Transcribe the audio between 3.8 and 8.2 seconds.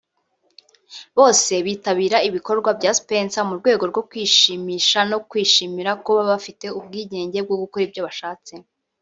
rwo kwishimisha no kwishimira kuba bafite ubwigenge bwo gukora ibyo